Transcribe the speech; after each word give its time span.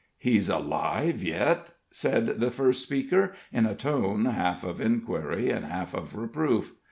"He's 0.17 0.49
alive 0.49 1.21
yit!" 1.21 1.73
said 1.91 2.39
the 2.39 2.49
first 2.49 2.81
speaker, 2.81 3.33
in 3.53 3.67
a 3.67 3.75
tone 3.75 4.25
half 4.25 4.63
of 4.63 4.81
inquiry 4.81 5.51
and 5.51 5.63
half 5.63 5.93
of 5.93 6.15
reproof. 6.15 6.73